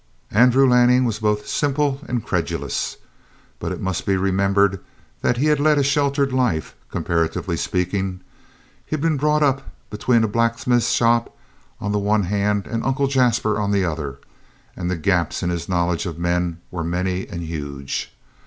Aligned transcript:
Andrew 0.31 0.67
Lanning 0.67 1.05
was 1.05 1.19
both 1.19 1.45
simple 1.47 2.01
and 2.07 2.25
credulous; 2.25 2.97
but 3.59 3.71
it 3.71 3.79
must 3.79 4.03
be 4.07 4.17
remembered 4.17 4.79
that 5.21 5.37
he 5.37 5.45
had 5.45 5.59
led 5.59 5.77
a 5.77 5.83
sheltered 5.83 6.33
life, 6.33 6.73
comparatively 6.89 7.55
speaking; 7.55 8.21
he 8.83 8.95
had 8.95 9.01
been 9.01 9.15
brought 9.15 9.43
up 9.43 9.61
between 9.91 10.23
a 10.23 10.27
blacksmith 10.27 10.87
shop 10.87 11.37
on 11.79 11.91
the 11.91 11.99
one 11.99 12.23
hand 12.23 12.65
and 12.65 12.83
Uncle 12.83 13.05
Jasper 13.05 13.59
on 13.59 13.69
the 13.69 13.85
other, 13.85 14.17
and 14.75 14.89
the 14.89 14.97
gaps 14.97 15.43
in 15.43 15.51
his 15.51 15.69
knowledge 15.69 16.07
of 16.07 16.17
men 16.17 16.59
were 16.71 16.83
many 16.83 17.27
and 17.27 17.43
huge. 17.43 18.11